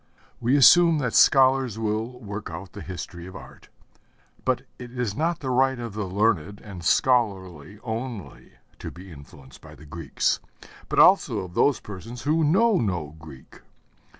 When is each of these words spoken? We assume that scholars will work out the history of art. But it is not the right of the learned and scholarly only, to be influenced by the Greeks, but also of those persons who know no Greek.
We 0.39 0.57
assume 0.57 0.97
that 0.97 1.13
scholars 1.13 1.77
will 1.77 2.19
work 2.19 2.49
out 2.49 2.71
the 2.73 2.81
history 2.81 3.27
of 3.27 3.35
art. 3.35 3.69
But 4.43 4.63
it 4.79 4.91
is 4.97 5.15
not 5.15 5.41
the 5.41 5.51
right 5.51 5.77
of 5.77 5.93
the 5.93 6.07
learned 6.07 6.59
and 6.61 6.83
scholarly 6.83 7.77
only, 7.83 8.53
to 8.79 8.89
be 8.89 9.11
influenced 9.11 9.61
by 9.61 9.75
the 9.75 9.85
Greeks, 9.85 10.39
but 10.89 10.97
also 10.97 11.37
of 11.41 11.53
those 11.53 11.79
persons 11.79 12.23
who 12.23 12.43
know 12.43 12.79
no 12.79 13.15
Greek. 13.19 13.61